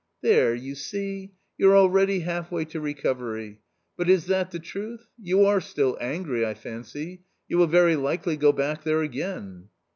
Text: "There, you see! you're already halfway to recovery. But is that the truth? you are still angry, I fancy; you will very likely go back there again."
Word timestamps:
"There, 0.23 0.55
you 0.55 0.73
see! 0.73 1.33
you're 1.59 1.77
already 1.77 2.21
halfway 2.21 2.65
to 2.65 2.79
recovery. 2.81 3.59
But 3.97 4.09
is 4.09 4.25
that 4.25 4.49
the 4.49 4.57
truth? 4.57 5.05
you 5.21 5.45
are 5.45 5.61
still 5.61 5.95
angry, 6.01 6.43
I 6.43 6.55
fancy; 6.55 7.21
you 7.47 7.59
will 7.59 7.67
very 7.67 7.95
likely 7.95 8.35
go 8.35 8.51
back 8.51 8.83
there 8.83 9.03
again." 9.03 9.69